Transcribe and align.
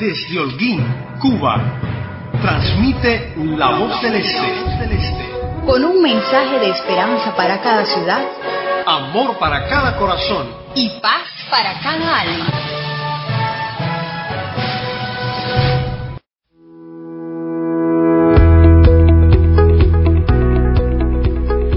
desde 0.00 0.40
Holguín, 0.40 0.82
Cuba, 1.20 1.60
transmite 2.40 3.34
la 3.36 3.78
voz 3.78 4.00
celeste. 4.00 4.40
Con 5.66 5.84
un 5.84 6.00
mensaje 6.00 6.58
de 6.58 6.70
esperanza 6.70 7.36
para 7.36 7.60
cada 7.60 7.84
ciudad, 7.84 8.24
amor 8.86 9.38
para 9.38 9.68
cada 9.68 9.98
corazón 9.98 10.48
y 10.74 10.88
paz 11.02 11.28
para 11.50 11.78
cada 11.80 12.20
alma. 12.20 12.46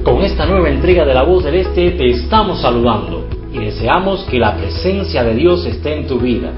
Con 0.05 0.23
esta 0.23 0.45
nueva 0.45 0.69
entrega 0.69 1.03
de 1.03 1.13
La 1.13 1.23
Voz 1.23 1.43
del 1.43 1.55
Este 1.55 1.91
te 1.91 2.09
estamos 2.09 2.61
saludando 2.61 3.27
y 3.51 3.59
deseamos 3.59 4.23
que 4.23 4.39
la 4.39 4.55
presencia 4.55 5.25
de 5.25 5.35
Dios 5.35 5.65
esté 5.65 5.99
en 5.99 6.07
tu 6.07 6.19
vida 6.19 6.53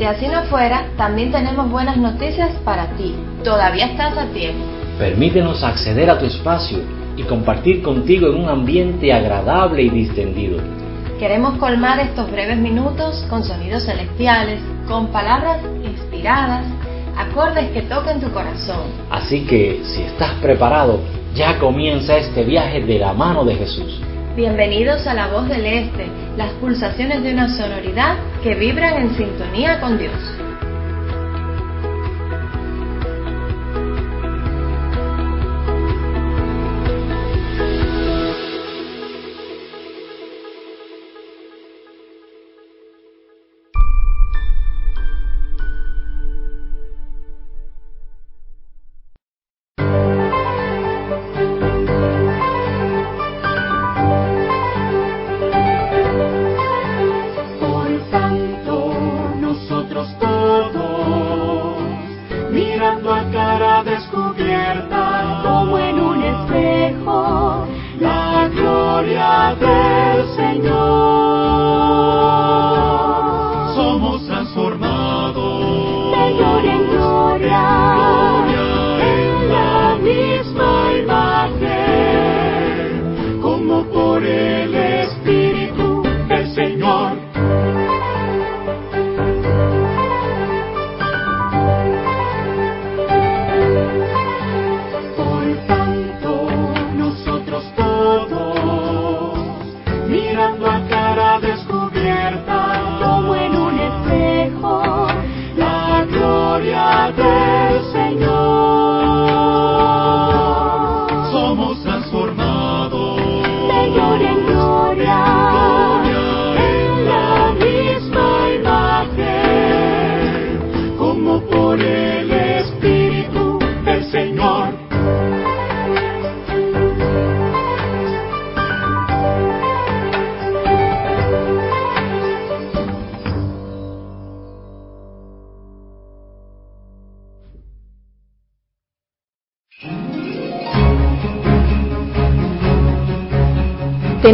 si 0.00 0.06
así 0.06 0.28
no 0.28 0.44
fuera, 0.44 0.86
también 0.96 1.30
tenemos 1.30 1.70
buenas 1.70 1.98
noticias 1.98 2.52
para 2.64 2.86
ti. 2.96 3.14
Todavía 3.44 3.84
estás 3.84 4.16
a 4.16 4.24
tiempo. 4.32 4.64
Permítenos 4.98 5.62
acceder 5.62 6.08
a 6.08 6.18
tu 6.18 6.24
espacio 6.24 6.78
y 7.18 7.22
compartir 7.24 7.82
contigo 7.82 8.28
en 8.28 8.36
un 8.36 8.48
ambiente 8.48 9.12
agradable 9.12 9.82
y 9.82 9.90
distendido. 9.90 10.58
Queremos 11.18 11.58
colmar 11.58 12.00
estos 12.00 12.30
breves 12.30 12.56
minutos 12.56 13.26
con 13.28 13.44
sonidos 13.44 13.84
celestiales, 13.84 14.62
con 14.88 15.08
palabras 15.08 15.58
inspiradas, 15.84 16.64
acordes 17.18 17.68
que 17.72 17.82
toquen 17.82 18.22
tu 18.22 18.30
corazón. 18.30 18.86
Así 19.10 19.44
que, 19.44 19.82
si 19.84 20.00
estás 20.04 20.32
preparado, 20.40 21.00
ya 21.34 21.58
comienza 21.58 22.16
este 22.16 22.42
viaje 22.44 22.80
de 22.80 22.98
la 23.00 23.12
mano 23.12 23.44
de 23.44 23.54
Jesús. 23.54 24.00
Bienvenidos 24.36 25.08
a 25.08 25.14
La 25.14 25.26
Voz 25.26 25.48
del 25.48 25.66
Este, 25.66 26.06
las 26.36 26.52
pulsaciones 26.60 27.24
de 27.24 27.32
una 27.32 27.48
sonoridad 27.48 28.16
que 28.44 28.54
vibran 28.54 28.94
en 29.02 29.16
sintonía 29.16 29.80
con 29.80 29.98
Dios. 29.98 30.49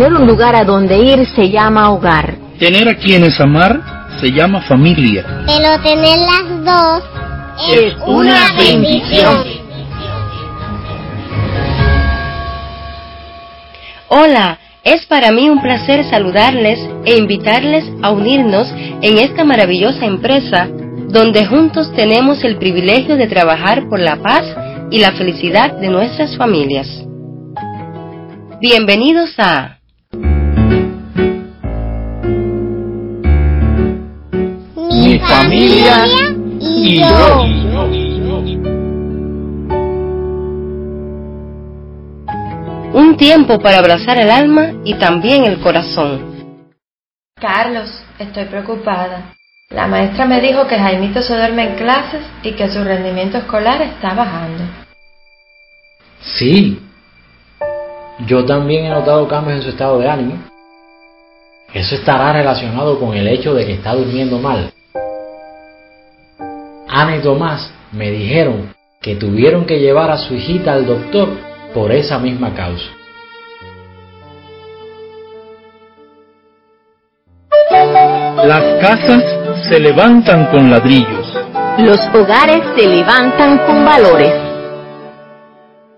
Tener 0.07 0.21
un 0.21 0.29
lugar 0.29 0.55
a 0.55 0.63
donde 0.63 0.99
ir 0.99 1.27
se 1.35 1.51
llama 1.51 1.91
hogar. 1.91 2.37
Tener 2.61 2.89
a 2.89 2.95
quienes 2.95 3.41
amar 3.41 3.81
se 4.21 4.31
llama 4.31 4.61
familia. 4.61 5.43
Pero 5.45 5.83
tener 5.83 6.19
las 6.21 6.65
dos 6.65 7.05
es, 7.69 7.95
una 8.07 8.53
bendición. 8.57 9.43
Hola, 14.07 14.61
es 14.85 15.05
para 15.07 15.33
mí 15.33 15.51
un 15.51 15.61
placer 15.61 16.05
saludarles 16.05 16.79
e 17.05 17.19
invitarles 17.19 17.85
a 18.01 18.13
unirnos 18.13 18.73
en 19.03 19.19
esta 19.19 19.43
maravillosa 19.43 20.07
empresa 20.07 20.69
donde 21.09 21.47
juntos 21.47 21.93
tenemos 21.97 22.45
el 22.45 22.59
privilegio 22.59 23.17
de 23.17 23.27
trabajar 23.27 23.89
por 23.89 23.99
la 23.99 24.23
paz 24.23 24.45
y 24.89 25.01
la 25.01 25.11
felicidad 25.11 25.73
de 25.73 25.89
nuestras 25.89 26.37
familias. 26.37 26.87
Bienvenidos 28.61 29.35
a 29.39 29.76
mi 35.17 35.27
familia 35.27 36.05
y 36.61 37.01
yo. 37.01 37.43
Un 42.93 43.17
tiempo 43.17 43.59
para 43.59 43.79
abrazar 43.79 44.19
el 44.19 44.31
alma 44.31 44.73
y 44.85 44.95
también 44.95 45.45
el 45.45 45.61
corazón. 45.61 46.37
Carlos, 47.41 47.91
estoy 48.19 48.45
preocupada. 48.45 49.35
La 49.71 49.87
maestra 49.87 50.27
me 50.27 50.41
dijo 50.41 50.67
que 50.67 50.79
Jaimito 50.79 51.23
se 51.23 51.35
duerme 51.35 51.71
en 51.71 51.75
clases 51.77 52.23
y 52.43 52.53
que 52.53 52.69
su 52.69 52.83
rendimiento 52.85 53.39
escolar 53.39 53.83
está 53.83 54.15
bajando. 54.15 54.65
Sí. 56.21 56.81
Yo 58.27 58.45
también 58.45 58.87
he 58.87 58.91
notado 58.91 59.27
cambios 59.29 59.59
en 59.59 59.63
su 59.63 59.69
estado 59.71 59.99
de 59.99 60.09
ánimo. 60.09 60.39
Eso 61.75 61.95
estará 61.97 62.33
relacionado 62.33 62.99
con 62.99 63.15
el 63.15 63.27
hecho 63.29 63.53
de 63.53 63.67
que 63.67 63.75
está 63.75 63.93
durmiendo 63.95 64.39
mal. 64.39 64.73
Ana 66.97 67.17
y 67.17 67.21
Tomás 67.21 67.71
me 67.93 68.11
dijeron 68.11 68.75
que 69.03 69.17
tuvieron 69.17 69.67
que 69.67 69.81
llevar 69.81 70.11
a 70.11 70.17
su 70.17 70.33
hijita 70.33 70.73
al 70.73 70.87
doctor 70.87 71.29
por 71.75 71.93
esa 71.93 72.19
misma 72.19 72.55
causa. 72.55 72.87
Las 78.47 78.81
casas 78.81 79.23
se 79.69 79.79
levantan 79.79 80.47
con 80.47 80.71
ladrillos. 80.71 81.39
Los 81.81 82.01
hogares 82.15 82.63
se 82.75 82.89
levantan 82.89 83.59
con 83.67 83.85
valores. 83.85 84.33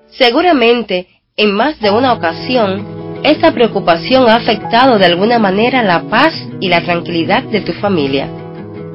Seguramente, 0.09 1.07
en 1.37 1.55
más 1.55 1.79
de 1.79 1.93
una 1.93 2.13
ocasión, 2.13 3.21
esta 3.23 3.53
preocupación 3.53 4.29
ha 4.29 4.35
afectado 4.35 4.99
de 4.99 5.07
alguna 5.07 5.39
manera 5.39 5.85
la 5.85 6.03
paz 6.11 6.35
y 6.59 6.69
la 6.69 6.83
tranquilidad 6.83 7.45
de 7.45 7.61
tu 7.61 7.73
familia. 7.75 8.29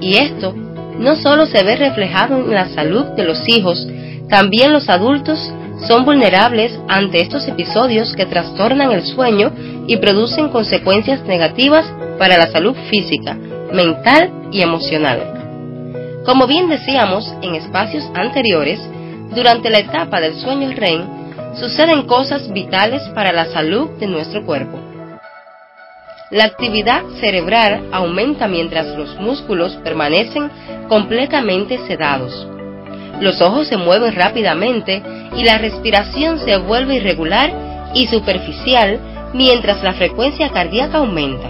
Y 0.02 0.18
esto 0.18 0.54
no 1.00 1.16
solo 1.16 1.46
se 1.46 1.64
ve 1.64 1.76
reflejado 1.76 2.38
en 2.38 2.54
la 2.54 2.68
salud 2.70 3.06
de 3.16 3.24
los 3.24 3.48
hijos, 3.48 3.88
también 4.30 4.72
los 4.72 4.90
adultos 4.90 5.54
son 5.88 6.06
vulnerables 6.06 6.80
ante 6.88 7.22
estos 7.22 7.48
episodios 7.48 8.14
que 8.14 8.26
trastornan 8.26 8.92
el 8.92 9.04
sueño 9.04 9.52
y 9.88 9.98
producen 9.98 10.50
consecuencias 10.50 11.24
negativas 11.24 11.86
para 12.18 12.38
la 12.38 12.48
salud 12.48 12.76
física, 12.90 13.36
mental 13.74 14.32
y 14.52 14.62
emocional. 14.62 16.22
Como 16.26 16.48
bien 16.48 16.70
decíamos 16.70 17.34
en 17.42 17.56
espacios 17.56 18.04
anteriores, 18.14 18.80
durante 19.36 19.70
la 19.70 19.80
etapa 19.80 20.22
del 20.22 20.36
sueño 20.36 20.72
REM 20.72 21.56
suceden 21.56 22.04
cosas 22.04 22.52
vitales 22.54 23.02
para 23.14 23.34
la 23.34 23.46
salud 23.46 23.90
de 24.00 24.08
nuestro 24.08 24.46
cuerpo. 24.46 24.83
La 26.34 26.46
actividad 26.46 27.04
cerebral 27.20 27.90
aumenta 27.92 28.48
mientras 28.48 28.88
los 28.98 29.20
músculos 29.20 29.78
permanecen 29.84 30.50
completamente 30.90 31.78
sedados. 31.86 32.48
Los 33.22 33.40
ojos 33.40 33.68
se 33.68 33.78
mueven 33.78 34.16
rápidamente 34.16 35.04
y 35.36 35.44
la 35.44 35.60
respiración 35.60 36.40
se 36.40 36.58
vuelve 36.58 36.96
irregular 36.96 37.54
y 37.94 38.08
superficial 38.08 39.00
mientras 39.36 39.84
la 39.84 39.94
frecuencia 39.94 40.50
cardíaca 40.50 40.98
aumenta. 40.98 41.50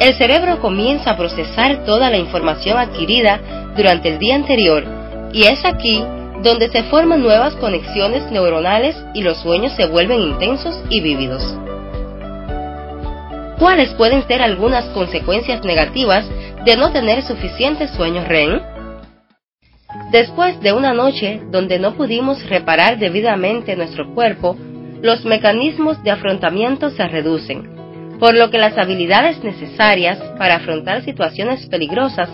El 0.00 0.14
cerebro 0.14 0.60
comienza 0.60 1.12
a 1.12 1.16
procesar 1.16 1.84
toda 1.84 2.10
la 2.10 2.18
información 2.18 2.78
adquirida 2.78 3.40
durante 3.76 4.08
el 4.08 4.18
día 4.18 4.34
anterior 4.34 4.84
y 5.32 5.44
es 5.44 5.64
aquí 5.64 6.02
donde 6.42 6.68
se 6.70 6.82
forman 6.84 7.22
nuevas 7.22 7.54
conexiones 7.54 8.32
neuronales 8.32 8.96
y 9.14 9.22
los 9.22 9.38
sueños 9.38 9.72
se 9.76 9.86
vuelven 9.86 10.20
intensos 10.22 10.76
y 10.90 11.00
vívidos. 11.00 11.56
¿Cuáles 13.58 13.94
pueden 13.94 14.26
ser 14.28 14.42
algunas 14.42 14.84
consecuencias 14.90 15.64
negativas 15.64 16.28
de 16.66 16.76
no 16.76 16.92
tener 16.92 17.22
suficientes 17.22 17.90
sueños 17.90 18.28
REM? 18.28 18.60
Después 20.10 20.60
de 20.60 20.74
una 20.74 20.92
noche 20.92 21.40
donde 21.50 21.78
no 21.78 21.94
pudimos 21.94 22.46
reparar 22.50 22.98
debidamente 22.98 23.74
nuestro 23.74 24.12
cuerpo, 24.14 24.56
los 25.00 25.24
mecanismos 25.24 26.02
de 26.02 26.10
afrontamiento 26.10 26.90
se 26.90 27.08
reducen, 27.08 28.18
por 28.18 28.34
lo 28.34 28.50
que 28.50 28.58
las 28.58 28.76
habilidades 28.76 29.42
necesarias 29.42 30.18
para 30.38 30.56
afrontar 30.56 31.02
situaciones 31.02 31.66
peligrosas 31.66 32.28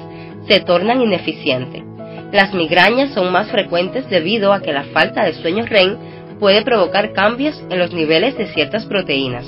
se 0.48 0.58
tornan 0.58 1.02
ineficientes. 1.02 1.84
Las 2.32 2.52
migrañas 2.52 3.14
son 3.14 3.30
más 3.30 3.48
frecuentes 3.48 4.10
debido 4.10 4.52
a 4.52 4.60
que 4.60 4.72
la 4.72 4.84
falta 4.84 5.24
de 5.24 5.34
sueño 5.34 5.66
REM 5.66 5.98
puede 6.40 6.62
provocar 6.62 7.12
cambios 7.12 7.62
en 7.70 7.78
los 7.78 7.92
niveles 7.92 8.36
de 8.36 8.46
ciertas 8.48 8.86
proteínas. 8.86 9.46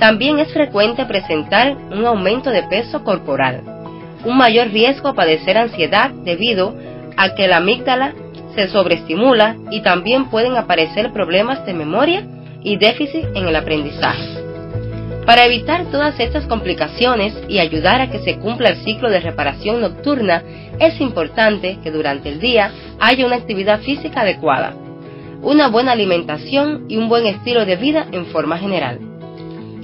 También 0.00 0.38
es 0.38 0.50
frecuente 0.54 1.04
presentar 1.04 1.76
un 1.76 2.06
aumento 2.06 2.50
de 2.50 2.62
peso 2.62 3.04
corporal, 3.04 3.60
un 4.24 4.38
mayor 4.38 4.68
riesgo 4.68 5.08
a 5.08 5.14
padecer 5.14 5.58
ansiedad 5.58 6.10
debido 6.24 6.74
a 7.18 7.34
que 7.34 7.46
la 7.46 7.58
amígdala 7.58 8.14
se 8.54 8.68
sobreestimula 8.68 9.56
y 9.70 9.82
también 9.82 10.30
pueden 10.30 10.56
aparecer 10.56 11.12
problemas 11.12 11.66
de 11.66 11.74
memoria 11.74 12.26
y 12.62 12.78
déficit 12.78 13.26
en 13.34 13.46
el 13.46 13.54
aprendizaje. 13.54 14.40
Para 15.26 15.44
evitar 15.44 15.84
todas 15.90 16.18
estas 16.18 16.46
complicaciones 16.46 17.34
y 17.46 17.58
ayudar 17.58 18.00
a 18.00 18.10
que 18.10 18.20
se 18.20 18.38
cumpla 18.38 18.70
el 18.70 18.82
ciclo 18.82 19.10
de 19.10 19.20
reparación 19.20 19.82
nocturna, 19.82 20.42
es 20.78 20.98
importante 20.98 21.78
que 21.82 21.90
durante 21.90 22.30
el 22.30 22.40
día 22.40 22.72
haya 23.00 23.26
una 23.26 23.36
actividad 23.36 23.80
física 23.80 24.22
adecuada, 24.22 24.72
una 25.42 25.68
buena 25.68 25.92
alimentación 25.92 26.86
y 26.88 26.96
un 26.96 27.10
buen 27.10 27.26
estilo 27.26 27.66
de 27.66 27.76
vida 27.76 28.06
en 28.12 28.24
forma 28.26 28.56
general. 28.56 29.09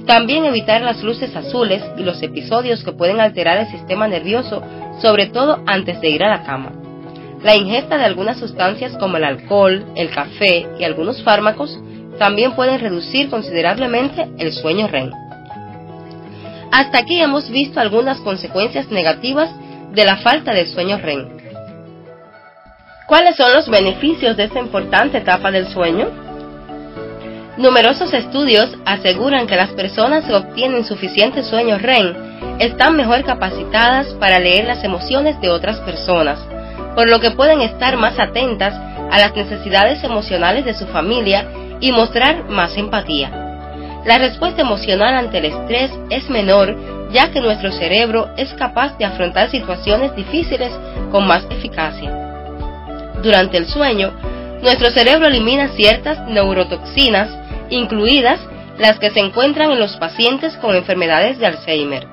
También 0.07 0.45
evitar 0.45 0.81
las 0.81 1.03
luces 1.03 1.35
azules 1.35 1.83
y 1.97 2.03
los 2.03 2.23
episodios 2.23 2.81
que 2.81 2.93
pueden 2.93 3.19
alterar 3.19 3.57
el 3.57 3.67
sistema 3.67 4.07
nervioso, 4.07 4.63
sobre 5.01 5.27
todo 5.27 5.61
antes 5.67 5.99
de 5.99 6.09
ir 6.09 6.23
a 6.23 6.29
la 6.29 6.43
cama. 6.43 6.71
La 7.43 7.55
ingesta 7.55 7.97
de 7.97 8.05
algunas 8.05 8.39
sustancias 8.39 8.97
como 8.97 9.17
el 9.17 9.25
alcohol, 9.25 9.85
el 9.95 10.09
café 10.09 10.65
y 10.79 10.85
algunos 10.85 11.21
fármacos 11.23 11.77
también 12.17 12.53
pueden 12.55 12.79
reducir 12.79 13.29
considerablemente 13.29 14.27
el 14.37 14.53
sueño 14.53 14.87
REM. 14.87 15.11
Hasta 16.71 16.99
aquí 16.99 17.19
hemos 17.21 17.49
visto 17.49 17.81
algunas 17.81 18.19
consecuencias 18.21 18.89
negativas 18.89 19.51
de 19.91 20.05
la 20.05 20.17
falta 20.17 20.53
de 20.53 20.67
sueño 20.67 20.97
REM. 20.99 21.37
¿Cuáles 23.07 23.35
son 23.35 23.53
los 23.53 23.69
beneficios 23.69 24.37
de 24.37 24.45
esta 24.45 24.59
importante 24.59 25.17
etapa 25.17 25.51
del 25.51 25.67
sueño? 25.67 26.26
Numerosos 27.57 28.13
estudios 28.13 28.69
aseguran 28.85 29.47
que 29.47 29.55
las 29.55 29.71
personas 29.71 30.25
que 30.25 30.35
obtienen 30.35 30.85
suficiente 30.85 31.41
sueño 31.41 31.79
REM 31.79 32.13
están 32.59 32.95
mejor 32.95 33.23
capacitadas 33.23 34.13
para 34.19 34.37
leer 34.37 34.65
las 34.65 34.83
emociones 34.83 35.41
de 35.41 35.49
otras 35.49 35.79
personas, 35.79 36.39
por 36.93 37.09
lo 37.09 37.19
que 37.19 37.31
pueden 37.31 37.61
estar 37.61 37.97
más 37.97 38.19
atentas 38.19 38.75
a 39.11 39.17
las 39.17 39.35
necesidades 39.35 40.03
emocionales 40.03 40.65
de 40.65 40.75
su 40.75 40.85
familia 40.85 41.47
y 41.79 41.91
mostrar 41.91 42.47
más 42.47 42.77
empatía. 42.77 43.31
La 44.05 44.19
respuesta 44.19 44.61
emocional 44.61 45.15
ante 45.15 45.39
el 45.39 45.45
estrés 45.45 45.91
es 46.11 46.29
menor 46.29 46.75
ya 47.11 47.31
que 47.31 47.41
nuestro 47.41 47.71
cerebro 47.71 48.29
es 48.37 48.53
capaz 48.53 48.97
de 48.99 49.05
afrontar 49.05 49.49
situaciones 49.49 50.15
difíciles 50.15 50.71
con 51.11 51.25
más 51.25 51.43
eficacia. 51.49 52.11
Durante 53.23 53.57
el 53.57 53.65
sueño, 53.65 54.11
nuestro 54.61 54.91
cerebro 54.91 55.25
elimina 55.25 55.69
ciertas 55.69 56.19
neurotoxinas 56.27 57.46
incluidas 57.69 58.39
las 58.77 58.99
que 58.99 59.11
se 59.11 59.19
encuentran 59.19 59.71
en 59.71 59.79
los 59.79 59.97
pacientes 59.97 60.55
con 60.57 60.75
enfermedades 60.75 61.39
de 61.39 61.47
Alzheimer, 61.47 62.07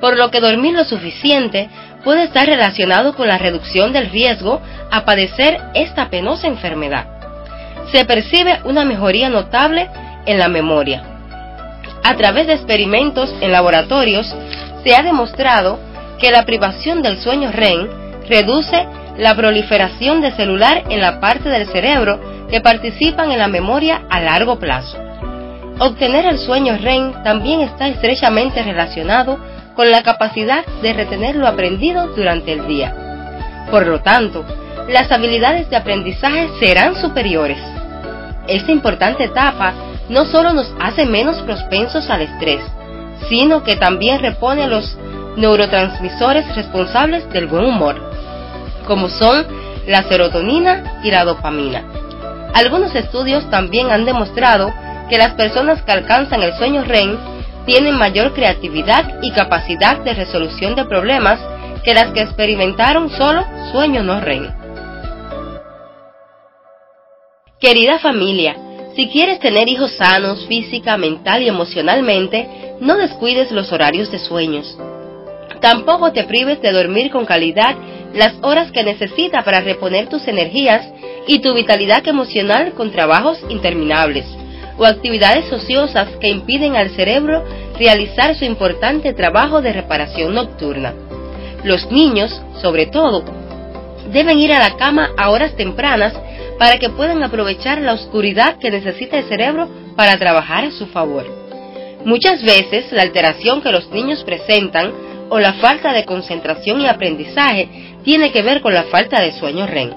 por 0.00 0.16
lo 0.16 0.30
que 0.30 0.40
dormir 0.40 0.74
lo 0.74 0.84
suficiente 0.84 1.68
puede 2.04 2.24
estar 2.24 2.46
relacionado 2.46 3.14
con 3.14 3.28
la 3.28 3.38
reducción 3.38 3.92
del 3.92 4.10
riesgo 4.10 4.60
a 4.90 5.04
padecer 5.04 5.60
esta 5.74 6.10
penosa 6.10 6.48
enfermedad. 6.48 7.06
Se 7.92 8.04
percibe 8.04 8.60
una 8.64 8.84
mejoría 8.84 9.28
notable 9.28 9.88
en 10.26 10.38
la 10.38 10.48
memoria. 10.48 11.02
A 12.02 12.16
través 12.16 12.46
de 12.48 12.54
experimentos 12.54 13.32
en 13.40 13.52
laboratorios 13.52 14.34
se 14.82 14.94
ha 14.94 15.02
demostrado 15.02 15.78
que 16.18 16.30
la 16.30 16.44
privación 16.44 17.02
del 17.02 17.18
sueño 17.18 17.52
REM 17.52 17.88
reduce 18.28 18.86
la 19.18 19.34
proliferación 19.34 20.20
de 20.20 20.32
celular 20.32 20.84
en 20.88 21.00
la 21.00 21.20
parte 21.20 21.48
del 21.48 21.66
cerebro 21.66 22.20
que 22.52 22.60
participan 22.60 23.32
en 23.32 23.38
la 23.38 23.48
memoria 23.48 24.02
a 24.10 24.20
largo 24.20 24.58
plazo. 24.58 24.98
Obtener 25.78 26.26
el 26.26 26.38
sueño 26.38 26.76
REM 26.76 27.24
también 27.24 27.62
está 27.62 27.88
estrechamente 27.88 28.62
relacionado 28.62 29.38
con 29.74 29.90
la 29.90 30.02
capacidad 30.02 30.62
de 30.82 30.92
retener 30.92 31.34
lo 31.34 31.48
aprendido 31.48 32.08
durante 32.08 32.52
el 32.52 32.66
día. 32.68 33.66
Por 33.70 33.86
lo 33.86 34.02
tanto, 34.02 34.44
las 34.86 35.10
habilidades 35.10 35.70
de 35.70 35.76
aprendizaje 35.76 36.50
serán 36.60 36.94
superiores. 36.94 37.56
Esta 38.46 38.70
importante 38.70 39.24
etapa 39.24 39.72
no 40.10 40.26
solo 40.26 40.52
nos 40.52 40.74
hace 40.78 41.06
menos 41.06 41.40
propensos 41.40 42.10
al 42.10 42.20
estrés, 42.20 42.60
sino 43.30 43.64
que 43.64 43.76
también 43.76 44.20
repone 44.20 44.66
los 44.66 44.98
neurotransmisores 45.36 46.54
responsables 46.54 47.26
del 47.30 47.46
buen 47.46 47.64
humor, 47.64 48.12
como 48.86 49.08
son 49.08 49.46
la 49.86 50.02
serotonina 50.02 51.00
y 51.02 51.10
la 51.10 51.24
dopamina. 51.24 52.01
Algunos 52.54 52.94
estudios 52.94 53.48
también 53.50 53.90
han 53.90 54.04
demostrado 54.04 54.72
que 55.08 55.18
las 55.18 55.34
personas 55.34 55.82
que 55.82 55.92
alcanzan 55.92 56.42
el 56.42 56.52
sueño 56.54 56.84
REM 56.84 57.16
tienen 57.66 57.96
mayor 57.96 58.34
creatividad 58.34 59.18
y 59.22 59.30
capacidad 59.32 59.98
de 59.98 60.14
resolución 60.14 60.74
de 60.74 60.84
problemas 60.84 61.40
que 61.84 61.94
las 61.94 62.12
que 62.12 62.22
experimentaron 62.22 63.10
solo 63.10 63.44
sueño 63.72 64.02
no 64.02 64.20
REM. 64.20 64.50
Querida 67.58 67.98
familia, 67.98 68.56
si 68.94 69.08
quieres 69.08 69.38
tener 69.38 69.68
hijos 69.68 69.92
sanos 69.92 70.46
física, 70.46 70.96
mental 70.96 71.42
y 71.42 71.48
emocionalmente, 71.48 72.76
no 72.80 72.96
descuides 72.96 73.50
los 73.52 73.72
horarios 73.72 74.10
de 74.10 74.18
sueños. 74.18 74.76
Tampoco 75.60 76.12
te 76.12 76.24
prives 76.24 76.60
de 76.60 76.72
dormir 76.72 77.10
con 77.10 77.24
calidad 77.24 77.76
las 78.14 78.34
horas 78.42 78.70
que 78.72 78.82
necesita 78.82 79.42
para 79.42 79.60
reponer 79.60 80.08
tus 80.08 80.26
energías 80.28 80.86
y 81.26 81.40
tu 81.40 81.54
vitalidad 81.54 82.06
emocional 82.06 82.72
con 82.72 82.90
trabajos 82.90 83.38
interminables 83.48 84.26
o 84.78 84.84
actividades 84.84 85.50
ociosas 85.52 86.08
que 86.20 86.28
impiden 86.28 86.76
al 86.76 86.90
cerebro 86.90 87.44
realizar 87.78 88.34
su 88.34 88.44
importante 88.44 89.12
trabajo 89.12 89.62
de 89.62 89.72
reparación 89.72 90.34
nocturna. 90.34 90.94
Los 91.64 91.90
niños, 91.90 92.42
sobre 92.60 92.86
todo, 92.86 93.22
deben 94.10 94.38
ir 94.38 94.52
a 94.52 94.58
la 94.58 94.76
cama 94.76 95.10
a 95.16 95.30
horas 95.30 95.54
tempranas 95.56 96.14
para 96.58 96.78
que 96.78 96.90
puedan 96.90 97.22
aprovechar 97.22 97.80
la 97.80 97.94
oscuridad 97.94 98.58
que 98.58 98.70
necesita 98.70 99.18
el 99.18 99.24
cerebro 99.24 99.68
para 99.96 100.18
trabajar 100.18 100.64
a 100.64 100.70
su 100.70 100.86
favor. 100.86 101.24
Muchas 102.04 102.42
veces 102.42 102.90
la 102.90 103.02
alteración 103.02 103.62
que 103.62 103.70
los 103.70 103.88
niños 103.90 104.24
presentan 104.24 104.92
o 105.28 105.38
la 105.38 105.54
falta 105.54 105.92
de 105.92 106.04
concentración 106.04 106.80
y 106.80 106.86
aprendizaje 106.86 107.91
tiene 108.04 108.32
que 108.32 108.42
ver 108.42 108.60
con 108.60 108.74
la 108.74 108.84
falta 108.84 109.20
de 109.20 109.32
sueño 109.32 109.66
REM. 109.66 109.90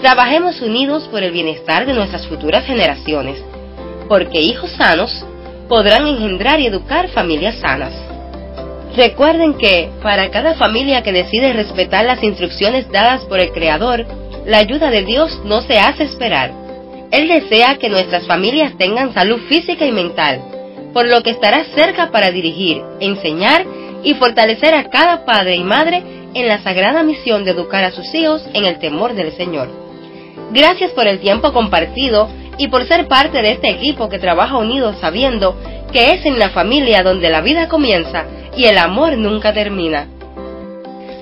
Trabajemos 0.00 0.60
unidos 0.60 1.08
por 1.08 1.22
el 1.22 1.32
bienestar 1.32 1.86
de 1.86 1.94
nuestras 1.94 2.26
futuras 2.26 2.64
generaciones, 2.66 3.42
porque 4.08 4.40
hijos 4.40 4.70
sanos 4.72 5.24
podrán 5.68 6.06
engendrar 6.06 6.60
y 6.60 6.66
educar 6.66 7.08
familias 7.08 7.56
sanas. 7.56 7.92
Recuerden 8.96 9.54
que, 9.54 9.90
para 10.02 10.30
cada 10.30 10.54
familia 10.54 11.02
que 11.02 11.12
decide 11.12 11.52
respetar 11.52 12.04
las 12.04 12.22
instrucciones 12.22 12.90
dadas 12.90 13.24
por 13.24 13.40
el 13.40 13.50
Creador, 13.52 14.04
la 14.44 14.58
ayuda 14.58 14.90
de 14.90 15.02
Dios 15.02 15.40
no 15.44 15.62
se 15.62 15.78
hace 15.78 16.04
esperar. 16.04 16.52
Él 17.10 17.28
desea 17.28 17.78
que 17.78 17.88
nuestras 17.88 18.26
familias 18.26 18.76
tengan 18.76 19.14
salud 19.14 19.40
física 19.48 19.86
y 19.86 19.92
mental, 19.92 20.42
por 20.92 21.06
lo 21.06 21.22
que 21.22 21.30
estará 21.30 21.64
cerca 21.74 22.10
para 22.10 22.30
dirigir, 22.30 22.82
enseñar 23.00 23.64
y 24.02 24.14
fortalecer 24.14 24.74
a 24.74 24.90
cada 24.90 25.24
padre 25.24 25.56
y 25.56 25.64
madre 25.64 26.02
en 26.34 26.48
la 26.48 26.62
sagrada 26.62 27.02
misión 27.02 27.44
de 27.44 27.52
educar 27.52 27.84
a 27.84 27.90
sus 27.90 28.14
hijos 28.14 28.44
en 28.54 28.64
el 28.64 28.78
temor 28.78 29.14
del 29.14 29.32
Señor. 29.32 29.68
Gracias 30.52 30.90
por 30.92 31.06
el 31.06 31.20
tiempo 31.20 31.52
compartido 31.52 32.28
y 32.58 32.68
por 32.68 32.84
ser 32.86 33.08
parte 33.08 33.42
de 33.42 33.52
este 33.52 33.70
equipo 33.70 34.08
que 34.08 34.18
trabaja 34.18 34.58
unido 34.58 34.94
sabiendo 35.00 35.56
que 35.92 36.12
es 36.12 36.24
en 36.26 36.38
la 36.38 36.50
familia 36.50 37.02
donde 37.02 37.30
la 37.30 37.40
vida 37.40 37.68
comienza 37.68 38.24
y 38.56 38.64
el 38.64 38.78
amor 38.78 39.16
nunca 39.16 39.52
termina. 39.52 40.08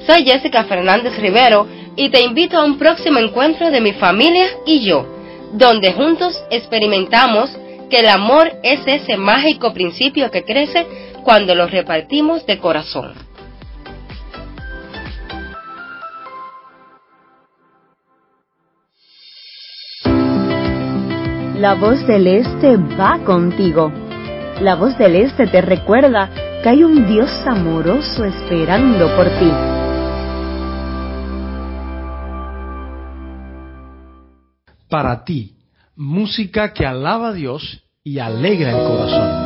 Soy 0.06 0.24
Jessica 0.24 0.64
Fernández 0.64 1.16
Rivero 1.18 1.66
y 1.96 2.08
te 2.10 2.22
invito 2.22 2.56
a 2.58 2.64
un 2.64 2.78
próximo 2.78 3.18
encuentro 3.18 3.70
de 3.70 3.80
mi 3.80 3.92
familia 3.92 4.46
y 4.66 4.84
yo, 4.84 5.06
donde 5.52 5.92
juntos 5.92 6.40
experimentamos 6.50 7.50
que 7.90 7.98
el 7.98 8.08
amor 8.08 8.52
es 8.62 8.80
ese 8.86 9.16
mágico 9.16 9.72
principio 9.72 10.30
que 10.30 10.44
crece 10.44 10.86
cuando 11.24 11.54
lo 11.54 11.66
repartimos 11.66 12.46
de 12.46 12.58
corazón. 12.58 13.29
La 21.60 21.74
voz 21.74 22.06
del 22.06 22.26
Este 22.26 22.78
va 22.78 23.18
contigo. 23.22 23.92
La 24.62 24.76
voz 24.76 24.96
del 24.96 25.14
Este 25.14 25.46
te 25.46 25.60
recuerda 25.60 26.30
que 26.62 26.70
hay 26.70 26.82
un 26.82 27.06
Dios 27.06 27.30
amoroso 27.46 28.24
esperando 28.24 29.14
por 29.14 29.26
ti. 29.26 29.50
Para 34.88 35.22
ti, 35.22 35.58
música 35.94 36.72
que 36.72 36.86
alaba 36.86 37.28
a 37.28 37.32
Dios 37.34 37.84
y 38.02 38.20
alegra 38.20 38.70
el 38.70 38.86
corazón. 38.86 39.39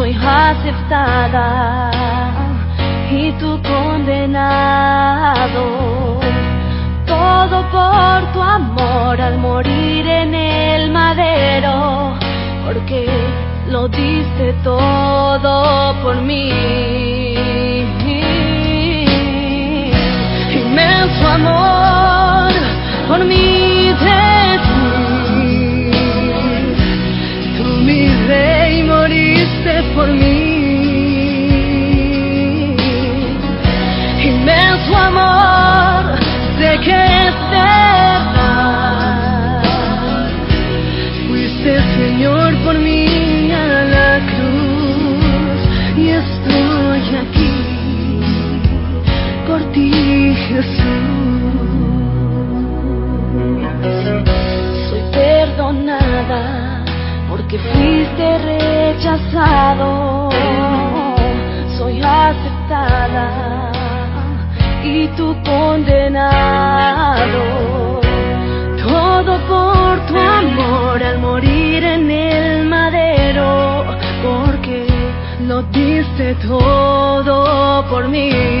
soy 0.00 0.14
aceptada 0.14 1.90
y 3.10 3.32
tú 3.32 3.60
condenado. 3.62 5.64
Todo 7.06 7.68
por 7.70 8.32
tu 8.32 8.40
amor 8.40 9.20
al 9.20 9.36
morir 9.38 10.06
en 10.06 10.34
el 10.34 10.90
madero, 10.90 12.14
porque 12.64 13.06
lo 13.68 13.88
diste 13.88 14.54
todo 14.64 15.94
por 16.02 16.16
mí. 16.22 16.50
Inmenso 20.52 21.28
amor 21.28 22.52
por 23.08 23.24
mí. 23.24 23.59
tu 34.90 34.96
amor, 34.96 36.18
sé 36.58 36.78
que 36.80 36.94
es. 36.94 37.30
Fuiste 41.28 41.72
Señor 41.96 42.54
por 42.64 42.76
mí 42.78 43.52
a 43.52 43.84
la 43.94 44.18
cruz 44.30 45.60
y 45.96 46.08
estoy 46.08 47.02
aquí 47.24 47.56
por 49.46 49.60
ti, 49.72 49.90
Jesús. 50.48 50.80
Soy 54.88 55.02
perdonada 55.12 56.42
porque 57.28 57.58
fuiste 57.58 58.26
rechazado, 58.50 60.30
soy 61.78 62.00
aceptada 62.02 63.49
espíritu 65.10 65.36
condenado. 65.44 67.00
Todo 68.82 69.38
por 69.48 70.06
tu 70.06 70.16
amor 70.16 71.02
al 71.02 71.18
morir 71.18 71.84
en 71.84 72.10
el 72.10 72.66
madero, 72.66 73.84
porque 74.22 74.86
lo 75.46 75.62
diste 75.64 76.34
todo 76.46 77.84
por 77.88 78.08
mí. 78.08 78.59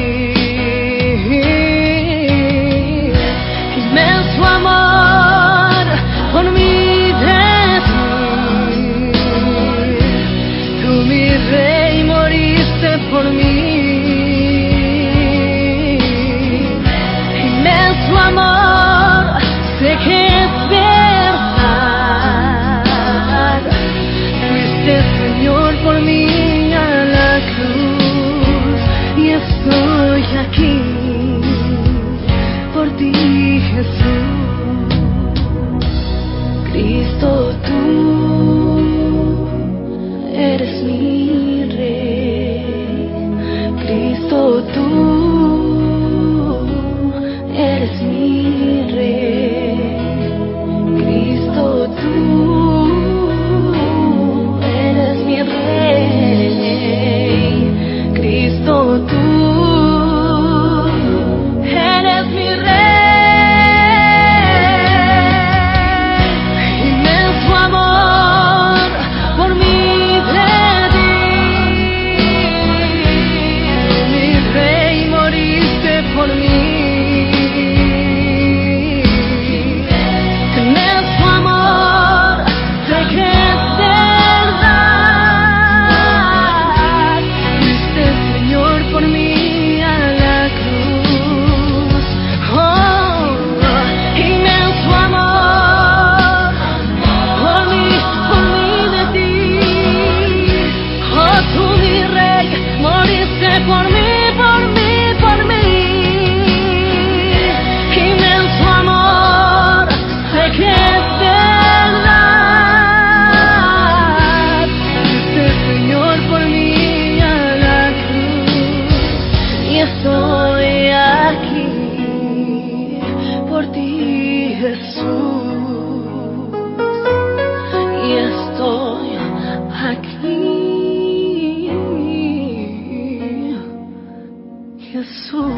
Jesús. 135.10 135.52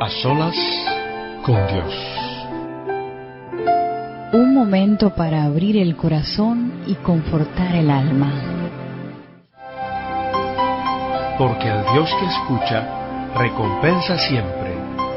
A 0.00 0.10
solas 0.22 0.56
con 1.44 1.56
Dios. 1.66 1.94
Un 4.32 4.54
momento 4.54 5.14
para 5.14 5.44
abrir 5.44 5.78
el 5.78 5.96
corazón 5.96 6.82
y 6.86 6.94
confortar 6.96 7.74
el 7.74 7.90
alma. 7.90 8.30
Porque 11.38 11.68
el 11.68 11.82
Dios 11.94 12.10
que 12.20 12.26
escucha 12.26 13.32
recompensa 13.34 14.18
siempre 14.18 14.74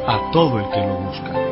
a 0.07 0.31
todo 0.31 0.59
el 0.59 0.69
que 0.69 0.79
lo 0.79 0.95
busca. 0.99 1.50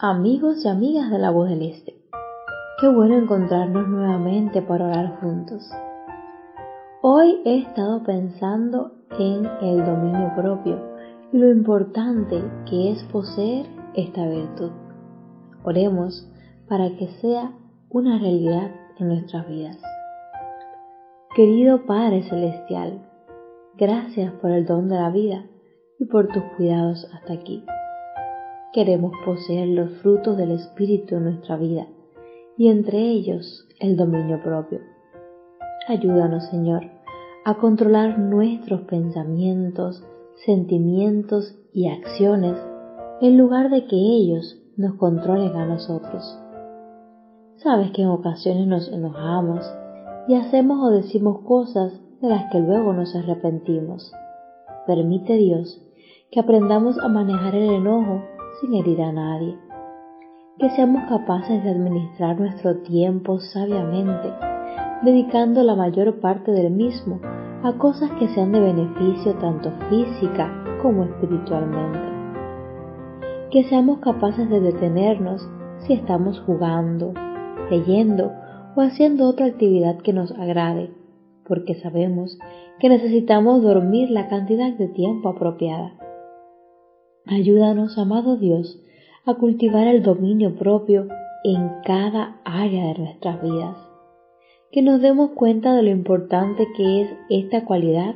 Amigos 0.00 0.64
y 0.64 0.68
amigas 0.68 1.10
de 1.10 1.18
la 1.18 1.30
voz 1.30 1.48
del 1.48 1.62
Este. 1.62 1.96
Qué 2.80 2.88
bueno 2.88 3.16
encontrarnos 3.16 3.88
nuevamente 3.88 4.62
para 4.62 4.86
orar 4.86 5.20
juntos. 5.20 5.68
Hoy 7.02 7.40
he 7.44 7.62
estado 7.62 8.04
pensando 8.04 8.92
en 9.18 9.44
el 9.60 9.84
dominio 9.84 10.32
propio 10.36 10.78
y 11.32 11.38
lo 11.38 11.50
importante 11.50 12.40
que 12.70 12.92
es 12.92 13.02
poseer 13.04 13.66
esta 13.94 14.24
virtud. 14.28 14.70
Oremos 15.64 16.30
para 16.68 16.90
que 16.96 17.08
sea 17.20 17.50
una 17.90 18.20
realidad 18.20 18.70
en 19.00 19.08
nuestras 19.08 19.48
vidas. 19.48 19.78
Querido 21.34 21.86
Padre 21.86 22.22
Celestial, 22.22 23.04
gracias 23.76 24.32
por 24.34 24.52
el 24.52 24.64
don 24.64 24.88
de 24.88 24.94
la 24.94 25.10
vida 25.10 25.44
y 25.98 26.04
por 26.04 26.28
tus 26.28 26.44
cuidados 26.56 27.04
hasta 27.12 27.32
aquí. 27.32 27.64
Queremos 28.72 29.12
poseer 29.24 29.68
los 29.68 29.90
frutos 30.02 30.36
del 30.36 30.50
Espíritu 30.50 31.16
en 31.16 31.24
nuestra 31.24 31.56
vida 31.56 31.86
y 32.58 32.68
entre 32.68 32.98
ellos 32.98 33.66
el 33.80 33.96
dominio 33.96 34.42
propio. 34.42 34.80
Ayúdanos, 35.88 36.44
Señor, 36.50 36.82
a 37.46 37.54
controlar 37.54 38.18
nuestros 38.18 38.82
pensamientos, 38.82 40.04
sentimientos 40.44 41.58
y 41.72 41.88
acciones 41.88 42.58
en 43.22 43.38
lugar 43.38 43.70
de 43.70 43.86
que 43.86 43.96
ellos 43.96 44.60
nos 44.76 44.96
controlen 44.96 45.56
a 45.56 45.64
nosotros. 45.64 46.38
Sabes 47.56 47.90
que 47.92 48.02
en 48.02 48.08
ocasiones 48.08 48.66
nos 48.66 48.92
enojamos 48.92 49.64
y 50.28 50.34
hacemos 50.34 50.78
o 50.82 50.90
decimos 50.90 51.40
cosas 51.40 51.98
de 52.20 52.28
las 52.28 52.52
que 52.52 52.58
luego 52.58 52.92
nos 52.92 53.16
arrepentimos. 53.16 54.12
Permite 54.86 55.38
Dios 55.38 55.82
que 56.30 56.40
aprendamos 56.40 56.98
a 56.98 57.08
manejar 57.08 57.54
el 57.54 57.70
enojo 57.70 58.22
sin 58.60 58.74
herir 58.74 59.00
a 59.02 59.12
nadie. 59.12 59.56
Que 60.58 60.70
seamos 60.70 61.04
capaces 61.08 61.62
de 61.62 61.70
administrar 61.70 62.38
nuestro 62.40 62.78
tiempo 62.78 63.38
sabiamente, 63.38 64.32
dedicando 65.02 65.62
la 65.62 65.76
mayor 65.76 66.20
parte 66.20 66.50
del 66.50 66.70
mismo 66.72 67.20
a 67.62 67.72
cosas 67.78 68.10
que 68.18 68.28
sean 68.28 68.52
de 68.52 68.60
beneficio 68.60 69.34
tanto 69.34 69.70
física 69.88 70.52
como 70.82 71.04
espiritualmente. 71.04 71.98
Que 73.50 73.64
seamos 73.64 73.98
capaces 73.98 74.48
de 74.50 74.60
detenernos 74.60 75.48
si 75.86 75.92
estamos 75.92 76.40
jugando, 76.40 77.14
leyendo 77.70 78.32
o 78.76 78.80
haciendo 78.80 79.28
otra 79.28 79.46
actividad 79.46 79.98
que 79.98 80.12
nos 80.12 80.32
agrade, 80.32 80.90
porque 81.46 81.74
sabemos 81.76 82.38
que 82.78 82.88
necesitamos 82.88 83.62
dormir 83.62 84.10
la 84.10 84.28
cantidad 84.28 84.72
de 84.72 84.88
tiempo 84.88 85.30
apropiada. 85.30 85.92
Ayúdanos, 87.30 87.98
amado 87.98 88.38
Dios, 88.38 88.80
a 89.26 89.34
cultivar 89.34 89.86
el 89.86 90.02
dominio 90.02 90.56
propio 90.56 91.08
en 91.44 91.68
cada 91.84 92.40
área 92.42 92.86
de 92.86 92.98
nuestras 93.00 93.42
vidas. 93.42 93.76
Que 94.72 94.80
nos 94.80 95.02
demos 95.02 95.32
cuenta 95.32 95.74
de 95.74 95.82
lo 95.82 95.90
importante 95.90 96.66
que 96.74 97.02
es 97.02 97.10
esta 97.28 97.66
cualidad 97.66 98.14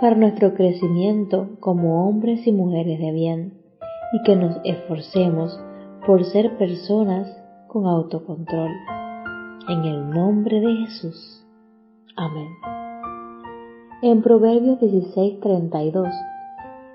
para 0.00 0.16
nuestro 0.16 0.54
crecimiento 0.54 1.50
como 1.60 2.08
hombres 2.08 2.46
y 2.46 2.52
mujeres 2.52 2.98
de 2.98 3.12
bien 3.12 3.60
y 4.14 4.22
que 4.22 4.36
nos 4.36 4.56
esforcemos 4.64 5.60
por 6.06 6.24
ser 6.24 6.56
personas 6.56 7.28
con 7.68 7.84
autocontrol. 7.84 8.70
En 9.68 9.84
el 9.84 10.08
nombre 10.08 10.60
de 10.60 10.76
Jesús. 10.76 11.46
Amén. 12.16 12.48
En 14.00 14.22
Proverbios 14.22 14.80
16:32 14.80 16.08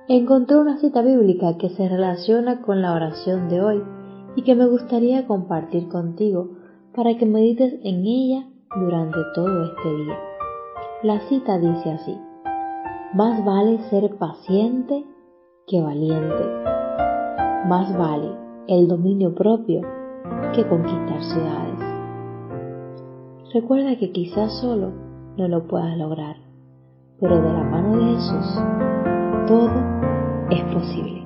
encontré 0.08 0.58
una 0.58 0.78
cita 0.78 1.02
bíblica 1.02 1.58
que 1.58 1.70
se 1.70 1.88
relaciona 1.88 2.62
con 2.62 2.82
la 2.82 2.94
oración 2.94 3.50
de 3.50 3.62
hoy 3.62 3.84
y 4.36 4.44
que 4.44 4.56
me 4.56 4.66
gustaría 4.66 5.28
compartir 5.28 5.88
contigo 5.90 6.50
para 6.96 7.16
que 7.18 7.26
medites 7.26 7.74
en 7.84 8.06
ella 8.06 8.48
durante 8.80 9.18
todo 9.36 9.66
este 9.66 9.96
día. 9.96 10.18
La 11.04 11.20
cita 11.28 11.60
dice 11.60 11.92
así, 11.92 12.18
más 13.14 13.44
vale 13.46 13.80
ser 13.90 14.18
paciente 14.18 15.06
que 15.68 15.82
valiente, 15.82 16.46
más 17.68 17.96
vale 17.98 18.32
el 18.68 18.88
dominio 18.88 19.36
propio 19.36 19.82
que 20.56 20.68
conquistar 20.68 21.24
ciudades. 21.24 21.80
Recuerda 23.54 23.98
que 23.98 24.12
quizás 24.12 24.60
solo 24.60 24.92
no 25.38 25.48
lo 25.48 25.68
puedas 25.68 25.98
lograr, 25.98 26.38
pero 27.20 27.42
de 27.42 27.54
la 27.54 27.64
mano 27.64 27.98
de 27.98 28.16
Jesús 28.16 29.21
todo 29.52 29.70
es 30.50 30.64
posible. 30.74 31.26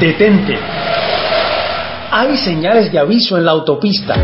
Detente. 0.00 0.56
Hay 2.12 2.36
señales 2.36 2.92
de 2.92 2.98
aviso 2.98 3.36
en 3.36 3.44
la 3.44 3.50
autopista. 3.50 4.14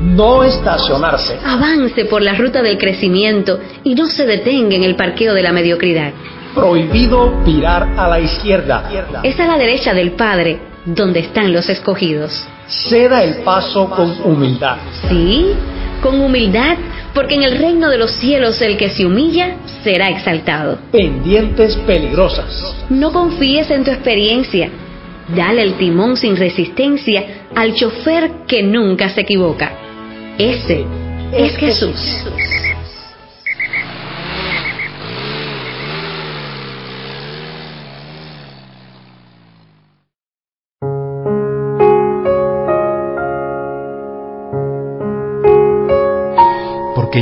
No 0.00 0.44
estacionarse. 0.44 1.38
Avance 1.44 2.06
por 2.06 2.22
la 2.22 2.34
ruta 2.34 2.62
del 2.62 2.78
crecimiento 2.78 3.58
y 3.84 3.94
no 3.94 4.06
se 4.06 4.24
detenga 4.24 4.76
en 4.76 4.84
el 4.84 4.96
parqueo 4.96 5.34
de 5.34 5.42
la 5.42 5.52
mediocridad. 5.52 6.14
Prohibido 6.56 7.42
virar 7.44 7.86
a 7.98 8.08
la 8.08 8.18
izquierda. 8.18 9.20
Es 9.22 9.38
a 9.38 9.46
la 9.46 9.58
derecha 9.58 9.92
del 9.92 10.12
Padre 10.12 10.58
donde 10.86 11.20
están 11.20 11.52
los 11.52 11.68
escogidos. 11.68 12.46
Ceda 12.66 13.22
el 13.22 13.42
paso 13.42 13.90
con 13.90 14.10
humildad. 14.24 14.78
Sí, 15.08 15.52
con 16.02 16.18
humildad, 16.18 16.78
porque 17.12 17.34
en 17.34 17.42
el 17.42 17.58
reino 17.58 17.90
de 17.90 17.98
los 17.98 18.10
cielos 18.12 18.62
el 18.62 18.78
que 18.78 18.88
se 18.88 19.04
humilla 19.04 19.56
será 19.84 20.08
exaltado. 20.08 20.78
Pendientes 20.92 21.76
peligrosas. 21.76 22.74
No 22.88 23.12
confíes 23.12 23.70
en 23.70 23.84
tu 23.84 23.90
experiencia. 23.90 24.70
Dale 25.28 25.62
el 25.62 25.74
timón 25.74 26.16
sin 26.16 26.36
resistencia 26.36 27.48
al 27.54 27.74
chofer 27.74 28.30
que 28.46 28.62
nunca 28.62 29.10
se 29.10 29.20
equivoca. 29.20 29.72
Ese 30.38 30.86
es 31.32 31.56
Jesús. 31.56 32.24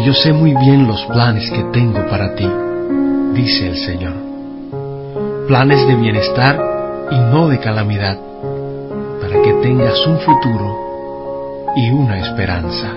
Yo 0.04 0.12
sé 0.12 0.32
muy 0.32 0.54
bien 0.54 0.86
los 0.86 1.02
planes 1.06 1.50
que 1.50 1.62
tengo 1.72 2.06
para 2.08 2.34
ti, 2.34 2.46
dice 3.32 3.68
el 3.68 3.76
Señor. 3.76 4.14
Planes 5.48 5.86
de 5.86 5.94
bienestar 5.94 6.60
y 7.10 7.16
no 7.16 7.48
de 7.48 7.58
calamidad, 7.58 8.18
para 9.20 9.42
que 9.42 9.52
tengas 9.62 10.06
un 10.06 10.18
futuro 10.18 11.72
y 11.76 11.90
una 11.90 12.18
esperanza. 12.18 12.92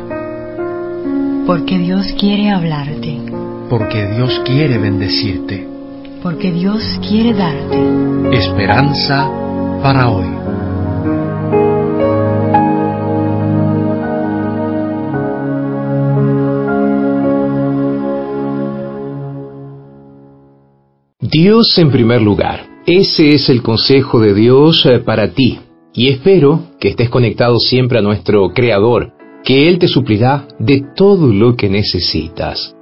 Porque 1.46 1.78
Dios 1.78 2.14
quiere 2.20 2.52
hablarte. 2.52 3.22
Porque 3.70 4.08
Dios 4.08 4.42
quiere 4.46 4.78
bendecirte. 4.78 5.66
Porque 6.22 6.52
Dios 6.52 6.84
quiere 7.08 7.34
darte 7.34 7.78
esperanza 8.34 9.30
para 9.82 10.10
hoy. 10.10 10.47
Dios 21.30 21.78
en 21.78 21.92
primer 21.92 22.22
lugar. 22.22 22.68
Ese 22.86 23.34
es 23.34 23.50
el 23.50 23.62
consejo 23.62 24.22
de 24.22 24.34
Dios 24.34 24.86
eh, 24.86 25.00
para 25.00 25.32
ti. 25.32 25.60
Y 25.94 26.08
espero 26.08 26.68
que 26.80 26.90
estés 26.90 27.10
conectado 27.10 27.60
siempre 27.60 28.00
a 28.00 28.02
nuestro 28.02 28.54
Creador, 28.54 29.12
que 29.44 29.68
Él 29.68 29.78
te 29.78 29.90
suplirá 29.90 30.48
de 30.58 30.86
todo 30.96 31.28
lo 31.34 31.58
que 31.58 31.68
necesitas. 31.68 32.74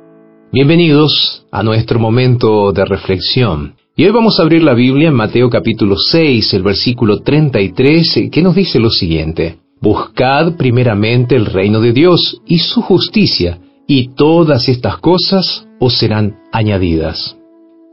Bienvenidos 0.51 1.47
a 1.51 1.63
nuestro 1.63 1.97
momento 1.97 2.71
de 2.71 2.85
reflexión. 2.85 3.77
Y 3.95 4.03
hoy 4.03 4.11
vamos 4.11 4.39
a 4.39 4.43
abrir 4.43 4.61
la 4.61 4.75
Biblia 4.75 5.07
en 5.07 5.15
Mateo 5.15 5.49
capítulo 5.49 5.95
6, 5.97 6.53
el 6.53 6.61
versículo 6.61 7.21
33, 7.21 8.29
que 8.31 8.41
nos 8.43 8.53
dice 8.53 8.79
lo 8.79 8.91
siguiente. 8.91 9.57
Buscad 9.81 10.55
primeramente 10.55 11.35
el 11.35 11.47
reino 11.47 11.81
de 11.81 11.93
Dios 11.93 12.41
y 12.45 12.59
su 12.59 12.83
justicia, 12.83 13.59
y 13.87 14.09
todas 14.09 14.69
estas 14.69 14.97
cosas 14.97 15.67
os 15.79 15.95
serán 15.95 16.35
añadidas. 16.51 17.37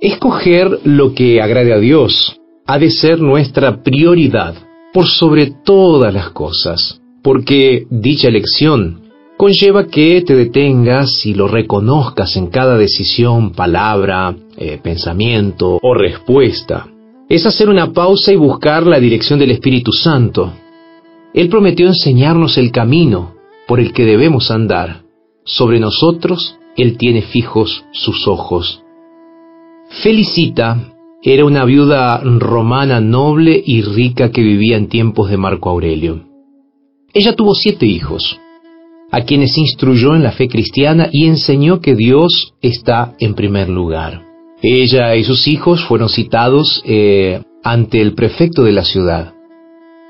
Escoger 0.02 0.80
lo 0.82 1.14
que 1.14 1.40
agrade 1.40 1.72
a 1.72 1.78
Dios 1.78 2.36
ha 2.66 2.80
de 2.80 2.90
ser 2.90 3.20
nuestra 3.20 3.84
prioridad 3.84 4.56
por 4.92 5.06
sobre 5.06 5.52
todas 5.64 6.12
las 6.12 6.30
cosas, 6.30 7.00
porque 7.22 7.86
dicha 7.88 8.26
elección 8.26 9.02
conlleva 9.36 9.86
que 9.86 10.22
te 10.22 10.34
detengas 10.34 11.24
y 11.24 11.34
lo 11.34 11.46
reconozcas 11.46 12.36
en 12.36 12.48
cada 12.48 12.76
decisión, 12.76 13.52
palabra, 13.52 14.34
eh, 14.56 14.80
pensamiento 14.82 15.78
o 15.80 15.94
respuesta. 15.94 16.88
Es 17.28 17.46
hacer 17.46 17.68
una 17.68 17.92
pausa 17.92 18.32
y 18.32 18.36
buscar 18.36 18.84
la 18.84 18.98
dirección 18.98 19.38
del 19.38 19.52
Espíritu 19.52 19.92
Santo. 19.92 20.52
Él 21.32 21.48
prometió 21.48 21.86
enseñarnos 21.86 22.58
el 22.58 22.72
camino 22.72 23.34
por 23.68 23.78
el 23.78 23.92
que 23.92 24.04
debemos 24.04 24.50
andar. 24.50 25.02
Sobre 25.44 25.78
nosotros 25.78 26.58
Él 26.76 26.98
tiene 26.98 27.22
fijos 27.22 27.84
sus 27.92 28.26
ojos. 28.26 28.82
Felicita 30.00 30.88
era 31.22 31.44
una 31.44 31.64
viuda 31.64 32.18
romana 32.24 32.98
noble 32.98 33.62
y 33.64 33.83
rica 33.83 34.31
que 34.31 34.42
vivía 34.42 34.76
en 34.76 34.88
tiempos 34.88 35.28
de 35.28 35.37
Marco 35.37 35.68
Aurelio. 35.68 36.24
Ella 37.12 37.37
tuvo 37.37 37.55
siete 37.55 37.85
hijos 37.85 38.38
a 39.11 39.20
quienes 39.20 39.59
instruyó 39.59 40.16
en 40.16 40.22
la 40.22 40.33
fe 40.33 40.48
cristiana 40.48 41.11
y 41.12 41.26
enseñó 41.26 41.81
que 41.81 41.94
Dios 41.94 42.55
está 42.62 43.14
en 43.20 43.35
primer 43.35 43.68
lugar. 43.68 44.22
Ella 44.62 45.14
y 45.14 45.24
sus 45.24 45.46
hijos 45.46 45.85
fueron 45.85 46.09
citados 46.09 46.83
eh, 46.87 47.42
ante 47.62 48.00
el 48.00 48.14
prefecto 48.14 48.64
de 48.64 48.72
la 48.72 48.85
ciudad, 48.85 49.35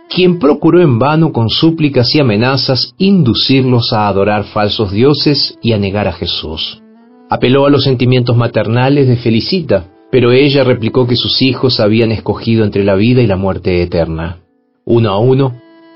quien 0.09 0.39
procuró 0.39 0.81
en 0.81 1.01
vano 1.01 1.33
con 1.33 1.49
súplicas 1.49 2.15
y 2.15 2.21
amenazas 2.21 2.95
inducirlos 2.99 3.93
a 3.93 4.07
adorar 4.07 4.45
falsos 4.45 4.93
dioses 4.93 5.59
y 5.61 5.73
a 5.73 5.79
negar 5.79 6.07
a 6.07 6.13
Jesús. 6.13 6.82
Apeló 7.35 7.65
a 7.65 7.71
los 7.71 7.85
sentimientos 7.85 8.37
maternales 8.37 9.09
de 9.09 9.17
Felicita, 9.17 9.87
pero 10.11 10.33
ella 10.33 10.65
replicó 10.65 11.07
que 11.07 11.17
sus 11.17 11.41
hijos 11.41 11.81
habían 11.81 12.13
escogido 12.13 12.63
entre 12.63 12.85
la 12.85 12.95
vida 12.95 13.23
y 13.23 13.27
la 13.27 13.39
muerte 13.39 13.81
eterna. 13.81 14.41
Uno 14.85 15.09
a 15.09 15.19
uno, 15.19 15.55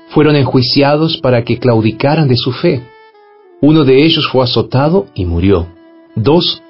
fueron 0.09 0.35
enjuiciados 0.35 1.19
para 1.19 1.43
que 1.43 1.59
claudicaran 1.59 2.27
de 2.27 2.37
su 2.37 2.53
fe. 2.53 2.81
Uno 3.61 3.83
de 3.83 4.03
ellos 4.03 4.27
fue 4.31 4.43
azotado 4.43 5.05
y 5.13 5.25
murió. 5.25 5.67
Dos 6.15 6.63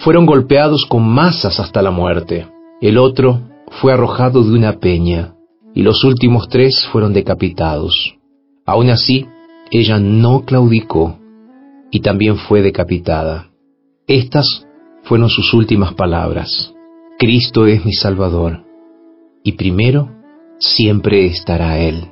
fueron 0.00 0.26
golpeados 0.26 0.84
con 0.84 1.02
masas 1.02 1.58
hasta 1.58 1.80
la 1.80 1.90
muerte. 1.90 2.46
El 2.82 2.98
otro 2.98 3.40
fue 3.80 3.94
arrojado 3.94 4.44
de 4.44 4.52
una 4.52 4.80
peña. 4.80 5.32
Y 5.74 5.80
los 5.80 6.04
últimos 6.04 6.50
tres 6.50 6.86
fueron 6.92 7.14
decapitados. 7.14 8.16
Aún 8.66 8.90
así, 8.90 9.24
ella 9.70 9.98
no 9.98 10.44
claudicó 10.44 11.18
y 11.90 12.00
también 12.00 12.36
fue 12.36 12.60
decapitada. 12.60 13.49
Estas 14.10 14.66
fueron 15.04 15.30
sus 15.30 15.54
últimas 15.54 15.94
palabras. 15.94 16.74
Cristo 17.16 17.66
es 17.66 17.84
mi 17.84 17.92
Salvador 17.92 18.64
y 19.44 19.52
primero 19.52 20.10
siempre 20.58 21.26
estará 21.26 21.78
Él. 21.78 22.08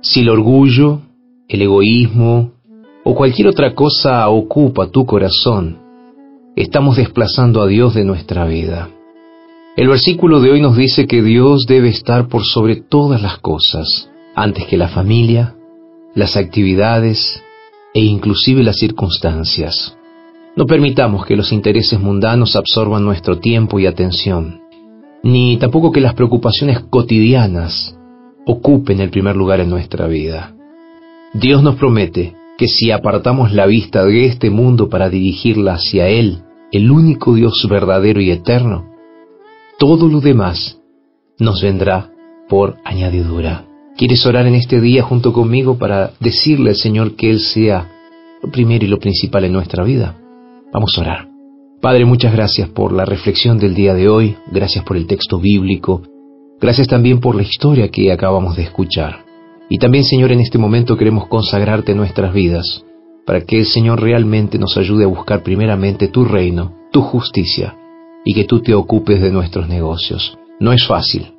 Si 0.00 0.22
el 0.22 0.28
orgullo, 0.28 1.02
el 1.46 1.62
egoísmo, 1.62 2.54
o 3.04 3.14
cualquier 3.14 3.46
otra 3.46 3.76
cosa 3.76 4.28
ocupa 4.28 4.90
tu 4.90 5.06
corazón, 5.06 5.78
estamos 6.56 6.96
desplazando 6.96 7.62
a 7.62 7.68
Dios 7.68 7.94
de 7.94 8.04
nuestra 8.04 8.44
vida. 8.46 8.88
El 9.76 9.86
versículo 9.86 10.40
de 10.40 10.50
hoy 10.50 10.60
nos 10.60 10.76
dice 10.76 11.06
que 11.06 11.22
Dios 11.22 11.66
debe 11.68 11.90
estar 11.90 12.26
por 12.26 12.42
sobre 12.44 12.74
todas 12.74 13.22
las 13.22 13.38
cosas, 13.38 14.10
antes 14.34 14.66
que 14.66 14.76
la 14.76 14.88
familia, 14.88 15.54
las 16.16 16.36
actividades 16.36 17.40
e 17.94 18.00
inclusive 18.00 18.64
las 18.64 18.78
circunstancias. 18.78 19.96
No 20.56 20.66
permitamos 20.66 21.26
que 21.26 21.34
los 21.34 21.52
intereses 21.52 21.98
mundanos 21.98 22.54
absorban 22.54 23.04
nuestro 23.04 23.38
tiempo 23.38 23.80
y 23.80 23.86
atención, 23.86 24.60
ni 25.24 25.56
tampoco 25.56 25.90
que 25.90 26.00
las 26.00 26.14
preocupaciones 26.14 26.78
cotidianas 26.78 27.98
ocupen 28.46 29.00
el 29.00 29.10
primer 29.10 29.34
lugar 29.34 29.58
en 29.58 29.70
nuestra 29.70 30.06
vida. 30.06 30.54
Dios 31.32 31.64
nos 31.64 31.74
promete 31.74 32.34
que 32.56 32.68
si 32.68 32.92
apartamos 32.92 33.52
la 33.52 33.66
vista 33.66 34.04
de 34.04 34.26
este 34.26 34.48
mundo 34.48 34.88
para 34.88 35.10
dirigirla 35.10 35.74
hacia 35.74 36.06
Él, 36.06 36.44
el 36.70 36.88
único 36.88 37.34
Dios 37.34 37.66
verdadero 37.68 38.20
y 38.20 38.30
eterno, 38.30 38.92
todo 39.76 40.08
lo 40.08 40.20
demás 40.20 40.78
nos 41.36 41.62
vendrá 41.62 42.12
por 42.48 42.76
añadidura. 42.84 43.64
¿Quieres 43.96 44.24
orar 44.24 44.46
en 44.46 44.54
este 44.54 44.80
día 44.80 45.02
junto 45.02 45.32
conmigo 45.32 45.78
para 45.78 46.12
decirle 46.20 46.70
al 46.70 46.76
Señor 46.76 47.16
que 47.16 47.30
Él 47.30 47.40
sea 47.40 47.90
lo 48.40 48.52
primero 48.52 48.84
y 48.84 48.88
lo 48.88 49.00
principal 49.00 49.44
en 49.44 49.52
nuestra 49.52 49.82
vida? 49.82 50.16
Vamos 50.74 50.98
a 50.98 51.02
orar. 51.02 51.28
Padre, 51.80 52.04
muchas 52.04 52.32
gracias 52.32 52.68
por 52.68 52.92
la 52.92 53.04
reflexión 53.04 53.58
del 53.58 53.74
día 53.74 53.94
de 53.94 54.08
hoy, 54.08 54.36
gracias 54.50 54.84
por 54.84 54.96
el 54.96 55.06
texto 55.06 55.38
bíblico, 55.38 56.02
gracias 56.60 56.88
también 56.88 57.20
por 57.20 57.36
la 57.36 57.42
historia 57.42 57.88
que 57.90 58.10
acabamos 58.10 58.56
de 58.56 58.64
escuchar. 58.64 59.24
Y 59.70 59.78
también, 59.78 60.02
Señor, 60.02 60.32
en 60.32 60.40
este 60.40 60.58
momento 60.58 60.96
queremos 60.96 61.28
consagrarte 61.28 61.94
nuestras 61.94 62.34
vidas, 62.34 62.84
para 63.24 63.42
que 63.42 63.60
el 63.60 63.66
Señor 63.66 64.02
realmente 64.02 64.58
nos 64.58 64.76
ayude 64.76 65.04
a 65.04 65.08
buscar 65.08 65.44
primeramente 65.44 66.08
tu 66.08 66.24
reino, 66.24 66.74
tu 66.90 67.02
justicia, 67.02 67.76
y 68.24 68.34
que 68.34 68.44
tú 68.44 68.60
te 68.60 68.74
ocupes 68.74 69.20
de 69.20 69.30
nuestros 69.30 69.68
negocios. 69.68 70.36
No 70.58 70.72
es 70.72 70.84
fácil, 70.84 71.34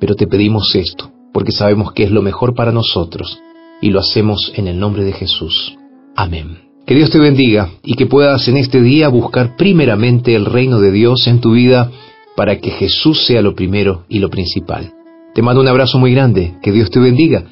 pero 0.00 0.14
te 0.14 0.26
pedimos 0.26 0.74
esto, 0.74 1.12
porque 1.34 1.52
sabemos 1.52 1.92
que 1.92 2.04
es 2.04 2.10
lo 2.10 2.22
mejor 2.22 2.54
para 2.54 2.72
nosotros, 2.72 3.38
y 3.82 3.90
lo 3.90 4.00
hacemos 4.00 4.50
en 4.56 4.66
el 4.66 4.78
nombre 4.78 5.04
de 5.04 5.12
Jesús. 5.12 5.76
Amén. 6.16 6.65
Que 6.86 6.94
Dios 6.94 7.10
te 7.10 7.18
bendiga 7.18 7.70
y 7.82 7.96
que 7.96 8.06
puedas 8.06 8.46
en 8.46 8.56
este 8.58 8.80
día 8.80 9.08
buscar 9.08 9.56
primeramente 9.56 10.36
el 10.36 10.44
reino 10.44 10.78
de 10.78 10.92
Dios 10.92 11.26
en 11.26 11.40
tu 11.40 11.50
vida 11.54 11.90
para 12.36 12.60
que 12.60 12.70
Jesús 12.70 13.26
sea 13.26 13.42
lo 13.42 13.56
primero 13.56 14.04
y 14.08 14.20
lo 14.20 14.30
principal. 14.30 14.92
Te 15.34 15.42
mando 15.42 15.62
un 15.62 15.66
abrazo 15.66 15.98
muy 15.98 16.14
grande. 16.14 16.54
Que 16.62 16.70
Dios 16.70 16.88
te 16.92 17.00
bendiga. 17.00 17.42